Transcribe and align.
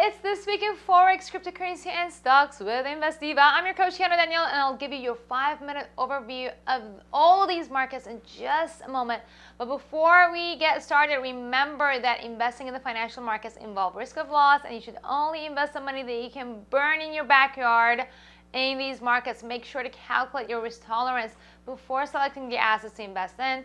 it's 0.00 0.18
this 0.18 0.46
week 0.46 0.62
in 0.62 0.76
Forex, 0.76 1.28
cryptocurrency, 1.28 1.88
and 1.88 2.12
stocks 2.12 2.60
with 2.60 2.86
InvestDiva. 2.86 3.36
I'm 3.38 3.64
your 3.64 3.74
coach, 3.74 3.98
Kiana 3.98 4.16
Danial, 4.16 4.46
and 4.46 4.60
I'll 4.60 4.76
give 4.76 4.92
you 4.92 4.98
your 4.98 5.16
five 5.16 5.60
minute 5.60 5.88
overview 5.98 6.52
of 6.68 6.82
all 7.12 7.48
these 7.48 7.68
markets 7.68 8.06
in 8.06 8.20
just 8.24 8.82
a 8.82 8.88
moment. 8.88 9.22
But 9.58 9.66
before 9.66 10.30
we 10.30 10.56
get 10.56 10.84
started, 10.84 11.16
remember 11.16 11.98
that 12.00 12.22
investing 12.22 12.68
in 12.68 12.74
the 12.74 12.78
financial 12.80 13.24
markets 13.24 13.56
involve 13.56 13.96
risk 13.96 14.18
of 14.18 14.30
loss, 14.30 14.60
and 14.64 14.72
you 14.72 14.80
should 14.80 14.98
only 15.02 15.46
invest 15.46 15.72
the 15.72 15.80
money 15.80 16.04
that 16.04 16.22
you 16.22 16.30
can 16.30 16.60
burn 16.70 17.00
in 17.00 17.12
your 17.12 17.24
backyard 17.24 18.04
in 18.52 18.78
these 18.78 19.00
markets. 19.00 19.42
Make 19.42 19.64
sure 19.64 19.82
to 19.82 19.90
calculate 19.90 20.48
your 20.48 20.62
risk 20.62 20.86
tolerance 20.86 21.32
before 21.66 22.06
selecting 22.06 22.48
the 22.48 22.56
assets 22.56 22.94
to 22.94 23.02
invest 23.02 23.40
in. 23.40 23.64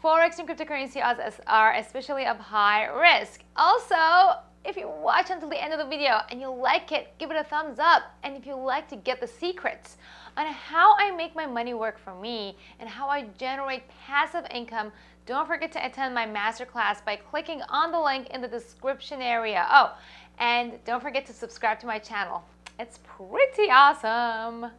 Forex 0.00 0.38
and 0.38 0.48
cryptocurrency 0.48 1.02
are 1.48 1.74
especially 1.74 2.26
of 2.26 2.38
high 2.38 2.84
risk. 2.86 3.42
Also, 3.56 4.38
if 4.64 4.76
you 4.76 4.88
watch 4.88 5.30
until 5.30 5.48
the 5.48 5.62
end 5.62 5.72
of 5.72 5.78
the 5.78 5.86
video 5.86 6.20
and 6.30 6.40
you 6.40 6.50
like 6.50 6.90
it, 6.90 7.12
give 7.18 7.30
it 7.30 7.36
a 7.36 7.44
thumbs 7.44 7.78
up. 7.78 8.02
And 8.22 8.36
if 8.36 8.46
you 8.46 8.54
like 8.56 8.88
to 8.88 8.96
get 8.96 9.20
the 9.20 9.26
secrets 9.26 9.98
on 10.36 10.46
how 10.46 10.96
I 10.98 11.10
make 11.10 11.34
my 11.36 11.46
money 11.46 11.74
work 11.74 11.98
for 11.98 12.14
me 12.14 12.56
and 12.80 12.88
how 12.88 13.08
I 13.08 13.26
generate 13.38 13.82
passive 14.06 14.46
income, 14.50 14.90
don't 15.26 15.46
forget 15.46 15.72
to 15.72 15.84
attend 15.84 16.14
my 16.14 16.26
masterclass 16.26 17.04
by 17.04 17.16
clicking 17.16 17.62
on 17.68 17.92
the 17.92 18.00
link 18.00 18.28
in 18.28 18.40
the 18.40 18.48
description 18.48 19.20
area. 19.22 19.66
Oh, 19.70 19.96
and 20.38 20.82
don't 20.84 21.02
forget 21.02 21.26
to 21.26 21.32
subscribe 21.32 21.78
to 21.80 21.86
my 21.86 21.98
channel. 21.98 22.42
It's 22.78 22.98
pretty 23.04 23.70
awesome. 23.70 24.70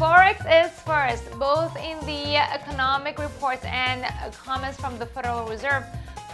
Forex 0.00 0.40
is 0.48 0.72
first, 0.80 1.30
both 1.38 1.76
in 1.76 2.00
the 2.06 2.36
economic 2.36 3.18
reports 3.18 3.62
and 3.66 4.02
comments 4.32 4.80
from 4.80 4.98
the 4.98 5.04
Federal 5.04 5.46
Reserve 5.46 5.84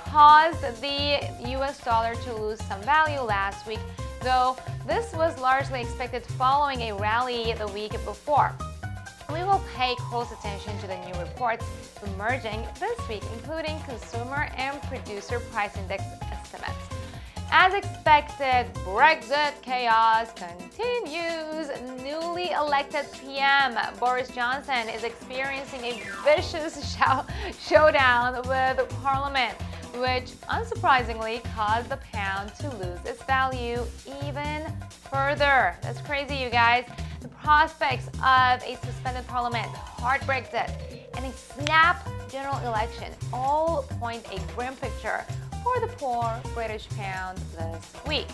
caused 0.04 0.62
the 0.80 1.18
US 1.48 1.82
dollar 1.82 2.14
to 2.14 2.32
lose 2.36 2.62
some 2.62 2.80
value 2.82 3.20
last 3.20 3.66
week, 3.66 3.80
though 4.22 4.56
this 4.86 5.12
was 5.14 5.36
largely 5.40 5.80
expected 5.80 6.24
following 6.38 6.80
a 6.82 6.94
rally 6.94 7.54
the 7.54 7.66
week 7.66 7.90
before. 8.04 8.52
We 9.32 9.42
will 9.42 9.64
pay 9.74 9.96
close 9.98 10.30
attention 10.30 10.78
to 10.78 10.86
the 10.86 10.98
new 10.98 11.18
reports 11.18 11.66
emerging 12.14 12.64
this 12.78 13.08
week, 13.08 13.24
including 13.32 13.80
consumer 13.80 14.48
and 14.56 14.80
producer 14.82 15.40
price 15.40 15.76
index 15.76 16.04
estimates. 16.30 16.95
As 17.50 17.74
expected, 17.74 18.66
Brexit 18.84 19.60
chaos 19.62 20.32
continues. 20.32 21.68
Newly 22.02 22.50
elected 22.50 23.06
PM 23.12 23.76
Boris 23.98 24.28
Johnson 24.28 24.88
is 24.88 25.04
experiencing 25.04 25.80
a 25.84 26.02
vicious 26.24 26.96
showdown 27.60 28.34
with 28.48 28.88
Parliament, 29.02 29.54
which 29.94 30.32
unsurprisingly 30.48 31.42
caused 31.54 31.88
the 31.88 31.98
pound 32.12 32.52
to 32.56 32.68
lose 32.76 32.98
its 33.04 33.22
value 33.24 33.82
even 34.24 34.66
further. 35.10 35.76
That's 35.82 36.00
crazy, 36.00 36.36
you 36.36 36.50
guys. 36.50 36.84
The 37.20 37.28
prospects 37.28 38.08
of 38.08 38.62
a 38.62 38.76
suspended 38.84 39.26
Parliament, 39.26 39.66
hard 39.68 40.20
Brexit, 40.22 40.70
and 41.16 41.24
a 41.24 41.32
snap 41.32 42.06
general 42.28 42.58
election 42.66 43.12
all 43.32 43.84
point 44.00 44.24
a 44.32 44.40
grim 44.54 44.74
picture 44.76 45.24
for 45.66 45.80
the 45.80 45.92
poor 45.94 46.40
British 46.54 46.88
pound 46.90 47.38
this 47.58 47.92
week. 48.06 48.28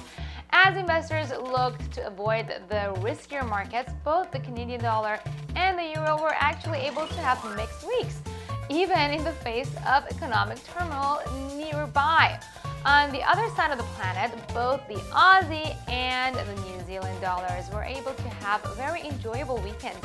As 0.50 0.77
investors 0.77 1.30
looked 1.30 1.91
to 1.92 2.06
avoid 2.06 2.47
the 2.69 2.92
riskier 3.00 3.48
markets, 3.48 3.91
both 4.05 4.30
the 4.30 4.41
Canadian 4.41 4.83
dollar 4.83 5.19
and 5.56 5.78
the 5.78 5.98
euro 5.98 6.20
were 6.20 6.34
actually 6.34 6.80
able 6.80 7.06
to 7.06 7.20
have 7.20 7.38
mixed 7.56 7.86
weeks, 7.86 8.20
even 8.69 9.12
in 9.12 9.25
the 9.25 9.33
face 9.33 9.70
of 9.86 10.05
economic 10.10 10.62
turmoil 10.64 11.20
nearby. 11.56 12.38
On 12.84 13.10
the 13.12 13.22
other 13.22 13.48
side 13.56 13.70
of 13.70 13.78
the 13.78 13.88
planet, 13.97 14.30
both 14.53 14.86
the 14.86 15.00
Aussie 15.14 15.75
and 15.88 16.36
the 16.36 16.55
New 16.66 16.84
Zealand 16.84 17.19
dollars 17.22 17.70
were 17.72 17.84
able 17.84 18.12
to 18.12 18.28
have 18.44 18.62
very 18.76 19.00
enjoyable 19.09 19.56
weekend. 19.62 19.97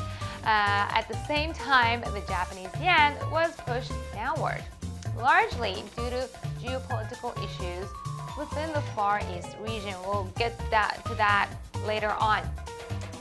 Uh, 0.45 0.87
at 0.95 1.05
the 1.09 1.17
same 1.27 1.51
time, 1.51 1.99
the 1.99 2.23
Japanese 2.25 2.69
yen 2.79 3.15
was 3.31 3.53
pushed 3.65 3.91
downward 4.13 4.63
largely 5.17 5.83
due 5.95 6.09
to 6.09 6.29
geopolitical 6.61 7.35
issues 7.43 7.87
within 8.37 8.71
the 8.73 8.81
Far 8.95 9.21
East 9.35 9.55
region. 9.61 9.93
We'll 10.05 10.29
get 10.37 10.57
that 10.69 11.03
to 11.05 11.15
that 11.15 11.49
later 11.85 12.11
on. 12.19 12.43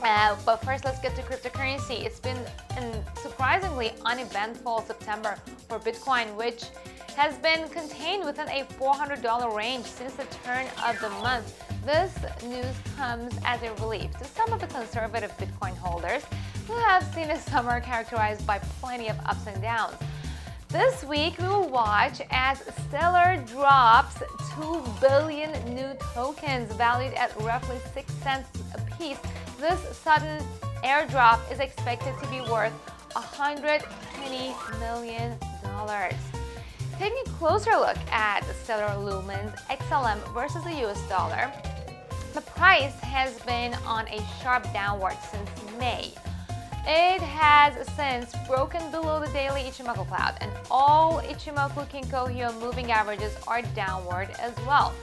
Uh, 0.03 0.35
but 0.45 0.63
first, 0.63 0.85
let's 0.85 0.99
get 1.01 1.15
to 1.15 1.21
cryptocurrency. 1.23 2.05
It's 2.05 2.19
been 2.19 2.37
a 2.77 3.03
surprisingly 3.17 3.93
uneventful 4.05 4.83
September 4.85 5.37
for 5.67 5.79
Bitcoin, 5.79 6.35
which 6.35 6.65
has 7.15 7.35
been 7.37 7.67
contained 7.69 8.23
within 8.23 8.47
a 8.49 8.63
$400 8.79 9.55
range 9.55 9.85
since 9.85 10.13
the 10.13 10.25
turn 10.43 10.67
of 10.85 10.99
the 11.01 11.09
month. 11.09 11.63
This 11.83 12.15
news 12.43 12.75
comes 12.95 13.33
as 13.43 13.61
a 13.63 13.73
relief 13.81 14.15
to 14.17 14.25
some 14.25 14.53
of 14.53 14.59
the 14.59 14.67
conservative 14.67 15.35
Bitcoin 15.37 15.75
holders 15.75 16.23
who 16.67 16.75
have 16.75 17.03
seen 17.15 17.31
a 17.31 17.39
summer 17.39 17.79
characterized 17.79 18.45
by 18.45 18.59
plenty 18.81 19.07
of 19.07 19.17
ups 19.25 19.47
and 19.47 19.59
downs. 19.61 19.95
This 20.69 21.01
week, 21.05 21.37
we 21.37 21.47
will 21.47 21.69
watch 21.69 22.21
as 22.29 22.61
Stellar 22.89 23.41
drops 23.47 24.21
2 24.59 24.83
billion 24.99 25.49
new 25.73 25.95
tokens 26.13 26.73
valued 26.73 27.13
at 27.13 27.33
roughly 27.41 27.77
6 27.93 28.13
cents 28.15 28.49
a 28.75 28.97
piece. 28.97 29.17
This 29.61 29.79
sudden 29.97 30.45
airdrop 30.83 31.39
is 31.49 31.59
expected 31.59 32.13
to 32.21 32.27
be 32.27 32.41
worth 32.41 32.73
$120 33.11 34.79
million. 34.81 35.37
Taking 36.99 37.23
a 37.25 37.29
closer 37.37 37.71
look 37.71 37.97
at 38.11 38.43
Stellar 38.63 38.93
Lumens 38.99 39.57
XLM 39.69 40.33
versus 40.33 40.65
the 40.65 40.85
US 40.85 41.01
dollar, 41.07 41.49
the 42.33 42.41
price 42.41 42.99
has 42.99 43.39
been 43.43 43.73
on 43.85 44.05
a 44.09 44.19
sharp 44.43 44.63
downward 44.73 45.15
since 45.31 45.49
May. 45.79 46.11
It 46.89 47.21
has 47.21 47.85
since 47.97 48.33
broken 48.47 48.89
below 48.91 49.19
the 49.19 49.27
daily 49.33 49.63
Ichimoku 49.63 50.07
cloud 50.07 50.37
and 50.39 50.49
all 50.71 51.19
Ichimoku 51.19 51.85
Kinko 51.89 52.33
Hyo 52.33 52.57
moving 52.61 52.93
averages 52.93 53.35
are 53.45 53.61
downward 53.61 54.29
as 54.39 54.55
well. 54.65 54.95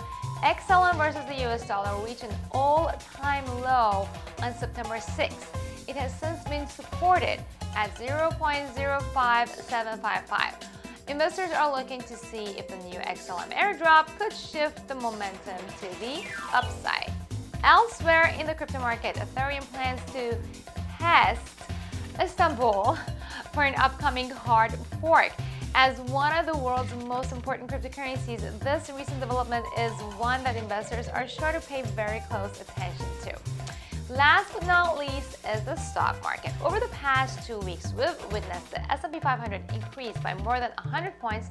XLM 0.43 0.97
versus 0.97 1.23
the 1.27 1.47
US 1.47 1.69
dollar 1.69 1.95
reached 2.03 2.23
an 2.23 2.35
all-time 2.53 3.45
low 3.61 4.09
on 4.43 4.55
September 4.55 4.97
6th. 4.97 5.45
It 5.87 5.95
has 5.95 6.19
since 6.19 6.43
been 6.45 6.67
supported 6.67 7.39
at 7.77 7.95
0.05755. 7.97 10.65
Investors 11.09 11.51
are 11.51 11.71
looking 11.71 12.01
to 12.01 12.17
see 12.17 12.57
if 12.57 12.67
the 12.67 12.77
new 12.77 12.99
XLM 13.01 13.53
airdrop 13.53 14.07
could 14.19 14.33
shift 14.33 14.89
the 14.89 14.95
momentum 14.95 15.59
to 15.81 16.01
the 16.01 16.25
upside. 16.55 17.13
Elsewhere 17.63 18.35
in 18.41 18.47
the 18.47 18.55
crypto 18.55 18.79
market, 18.79 19.17
Ethereum 19.17 19.71
plans 19.71 20.01
to 20.13 20.35
test 20.99 21.54
Istanbul 22.21 22.99
for 23.53 23.65
an 23.65 23.75
upcoming 23.77 24.31
hard 24.31 24.73
fork. 25.01 25.33
As 25.75 26.01
one 26.03 26.33
of 26.37 26.47
the 26.47 26.57
world's 26.57 26.95
most 27.07 27.33
important 27.33 27.69
cryptocurrencies, 27.69 28.41
this 28.61 28.91
recent 28.97 29.19
development 29.19 29.65
is 29.77 29.93
one 30.19 30.45
that 30.45 30.55
investors 30.55 31.09
are 31.09 31.27
sure 31.27 31.51
to 31.51 31.61
pay 31.61 31.83
very 31.83 32.23
close 32.31 32.61
attention 32.61 33.07
to. 33.23 33.37
Last 34.13 34.53
but 34.53 34.67
not 34.67 34.99
least 34.99 35.39
is 35.53 35.65
the 35.65 35.77
stock 35.77 36.23
market. 36.23 36.53
Over 36.63 36.79
the 36.79 36.89
past 36.89 37.45
two 37.47 37.59
weeks, 37.61 37.93
we've 37.95 38.33
witnessed 38.33 38.71
the 38.71 38.93
S&P 38.93 39.19
500 39.19 39.63
increase 39.73 40.17
by 40.19 40.35
more 40.35 40.61
than 40.61 40.71
100 40.85 41.19
points 41.19 41.49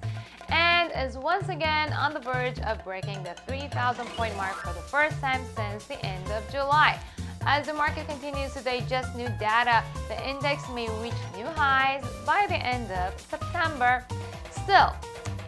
and 0.50 0.91
is 0.96 1.18
once 1.18 1.50
again 1.50 1.91
on 1.94 2.13
the 2.13 2.19
verge 2.19 2.59
of 2.59 2.84
breaking 2.85 3.23
the 3.23 3.34
3,000 3.47 4.06
point 4.07 4.38
mark 4.38 4.53
for 4.53 4.72
the 4.72 4.81
first 4.81 5.19
time 5.19 5.41
since 5.56 5.85
the 5.85 6.06
end 6.06 6.29
of 6.31 6.50
July. 6.52 7.00
As 7.46 7.68
the 7.68 7.74
market 7.74 8.08
continues 8.08 8.54
to 8.54 8.62
digest 8.62 9.16
new 9.16 9.28
data, 9.38 9.84
the 10.08 10.30
index 10.30 10.64
may 10.70 10.88
reach 11.02 11.14
new 11.36 11.46
highs 11.46 12.04
by 12.26 12.46
the 12.48 12.56
end 12.56 12.90
of 12.92 13.20
September. 13.20 14.06
Still, 14.52 14.96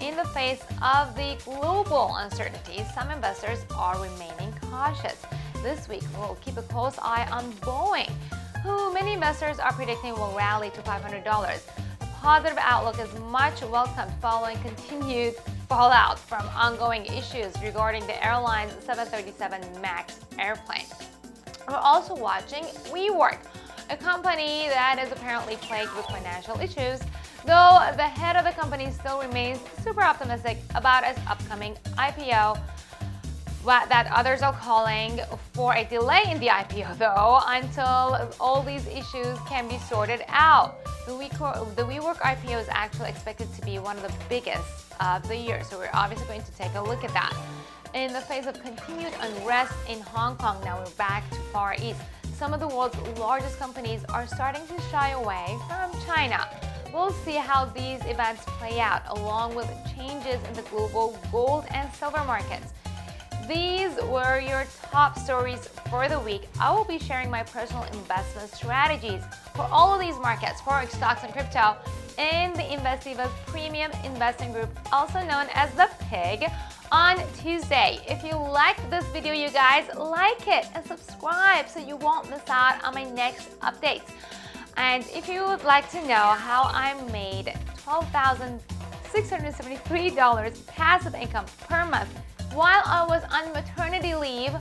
in 0.01 0.17
the 0.17 0.25
face 0.25 0.61
of 0.84 1.16
the 1.16 1.37
global 1.46 2.14
uncertainty, 2.17 2.84
some 2.93 3.09
investors 3.11 3.66
are 3.78 3.96
remaining 4.02 4.53
cautious. 4.69 5.22
This 5.64 5.87
week, 5.87 6.03
we'll 6.17 6.37
keep 6.41 6.58
a 6.58 6.64
close 6.64 6.99
eye 7.02 7.28
on 7.31 7.49
Boeing, 7.53 8.11
who 8.61 8.93
many 8.93 9.14
investors 9.14 9.58
are 9.58 9.72
predicting 9.72 10.14
will 10.14 10.34
rally 10.35 10.72
to 10.72 10.81
$500. 10.81 11.23
The 11.99 12.05
positive 12.16 12.58
outlook 12.59 12.99
is 12.99 13.19
much 13.31 13.61
welcomed 13.61 14.11
following 14.22 14.58
continued 14.59 15.35
fallout 15.69 16.19
from 16.19 16.46
ongoing 16.49 17.05
issues 17.05 17.53
regarding 17.64 18.05
the 18.05 18.23
airline's 18.25 18.73
737 18.84 19.81
MAX 19.81 20.19
airplane. 20.37 20.85
We're 21.67 21.78
also 21.78 22.16
watching 22.16 22.64
WeWork, 22.94 23.40
a 23.90 23.97
company 23.97 24.67
that 24.70 25.00
is 25.03 25.12
apparently 25.12 25.56
plagued 25.56 25.96
with 25.96 26.06
financial 26.06 26.59
issues, 26.59 27.00
though 27.44 27.91
the 27.96 28.03
head 28.03 28.35
of 28.35 28.46
the 28.46 28.52
company 28.52 28.91
still 28.91 29.20
remains 29.20 29.59
super 29.84 30.02
optimistic 30.02 30.59
about 30.76 31.03
its 31.03 31.20
upcoming 31.28 31.76
IPO. 31.97 32.59
But 33.66 33.90
that 33.90 34.08
others 34.14 34.44
are 34.44 34.53
calling 34.53 35.20
for 35.53 35.73
a 35.73 35.84
delay 35.85 36.22
in 36.29 36.40
the 36.40 36.50
IPO 36.50 37.00
though 37.00 37.40
until 37.47 38.29
all 38.40 38.62
these 38.62 38.85
issues 38.85 39.40
can 39.47 39.67
be 39.67 39.79
sorted 39.79 40.23
out. 40.28 40.85
The, 41.08 41.14
WeWork, 41.14 41.76
the 41.76 41.82
WeWork 41.82 42.17
IPO 42.17 42.62
is 42.62 42.67
actually 42.70 43.09
expected 43.09 43.52
to 43.56 43.62
be 43.64 43.79
one 43.79 43.97
of 43.97 44.03
the 44.03 44.14
biggest 44.29 44.94
of 45.00 45.28
the 45.28 45.35
year, 45.35 45.64
so 45.64 45.79
we're 45.79 45.90
obviously 45.94 46.28
going 46.28 46.44
to 46.44 46.52
take 46.52 46.76
a 46.76 46.82
look 46.82 47.03
at 47.03 47.12
that. 47.14 47.35
In 47.95 48.11
the 48.11 48.19
face 48.19 48.45
of 48.45 48.61
continued 48.61 49.13
unrest 49.21 49.73
in 49.87 50.01
Hong 50.01 50.35
Kong, 50.35 50.61
now 50.65 50.77
we're 50.77 50.91
back 50.97 51.29
to 51.29 51.37
Far 51.53 51.75
East. 51.81 52.01
Some 52.33 52.53
of 52.53 52.59
the 52.59 52.67
world's 52.67 52.97
largest 53.17 53.57
companies 53.57 54.03
are 54.09 54.27
starting 54.27 54.67
to 54.67 54.81
shy 54.91 55.11
away 55.11 55.57
from 55.69 55.97
China. 56.05 56.45
We'll 56.93 57.13
see 57.13 57.35
how 57.35 57.63
these 57.63 58.03
events 58.03 58.43
play 58.45 58.81
out, 58.81 59.03
along 59.17 59.55
with 59.55 59.69
changes 59.95 60.45
in 60.45 60.53
the 60.55 60.63
global 60.63 61.17
gold 61.31 61.67
and 61.69 61.89
silver 61.93 62.21
markets. 62.25 62.73
These 63.47 63.95
were 64.09 64.41
your 64.41 64.65
top 64.91 65.17
stories 65.17 65.69
for 65.89 66.09
the 66.09 66.19
week. 66.19 66.49
I 66.59 66.75
will 66.75 66.83
be 66.83 66.99
sharing 66.99 67.31
my 67.31 67.43
personal 67.43 67.83
investment 67.83 68.51
strategies 68.53 69.23
for 69.55 69.69
all 69.71 69.93
of 69.93 70.01
these 70.01 70.19
markets, 70.19 70.59
forex, 70.59 70.89
stocks, 70.89 71.23
and 71.23 71.31
crypto 71.31 71.77
in 72.17 72.51
the 72.55 72.63
InvestDiva's 72.63 73.31
Premium 73.45 73.91
Investing 74.03 74.51
Group, 74.51 74.69
also 74.91 75.19
known 75.19 75.47
as 75.53 75.71
the 75.75 75.89
PIG, 76.09 76.49
on 76.91 77.17
Tuesday. 77.37 77.99
If 78.08 78.23
you 78.23 78.35
liked 78.35 78.90
this 78.90 79.05
video, 79.08 79.34
you 79.34 79.49
guys, 79.49 79.87
like 79.96 80.47
it 80.47 80.66
and 80.73 80.84
subscribe 80.85 81.70
so 81.70 81.79
you 81.79 81.96
won't 81.96 82.29
miss 82.29 82.41
out 82.49 82.84
on 82.84 82.93
my 82.93 83.03
next 83.03 83.58
updates. 83.61 84.09
And 84.78 85.03
if 85.14 85.28
you 85.28 85.43
would 85.46 85.64
like 85.64 85.90
to 85.91 86.02
know 86.08 86.35
how 86.37 86.64
I 86.64 86.93
made 87.11 87.53
$12,673 87.78 90.67
passive 90.67 91.16
income 91.16 91.46
per 91.67 91.85
month 91.85 92.09
while 92.53 92.84
I 92.85 93.05
was 93.08 93.23
on 93.31 93.52
maternity 93.53 94.14
leave, 94.16 94.52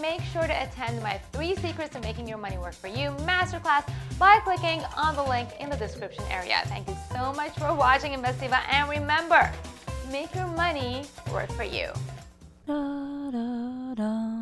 make 0.00 0.22
sure 0.22 0.46
to 0.46 0.62
attend 0.62 1.02
my 1.02 1.18
three 1.32 1.56
secrets 1.56 1.92
to 1.94 2.00
making 2.00 2.28
your 2.28 2.38
money 2.38 2.56
work 2.58 2.74
for 2.74 2.88
you 2.88 3.10
masterclass 3.20 3.84
by 4.18 4.38
clicking 4.40 4.82
on 4.96 5.14
the 5.16 5.22
link 5.22 5.48
in 5.60 5.70
the 5.70 5.76
description 5.76 6.24
area. 6.30 6.60
Thank 6.66 6.88
you 6.88 6.96
so 7.12 7.32
much 7.32 7.58
for 7.58 7.72
watching 7.74 8.12
InvestDiva 8.12 8.60
and 8.70 8.88
remember, 8.88 9.52
Make 10.10 10.34
your 10.34 10.46
money 10.46 11.02
work 11.32 11.50
for 11.52 11.64
you. 11.64 11.88
Da, 12.66 13.30
da, 13.30 13.94
da. 13.94 14.33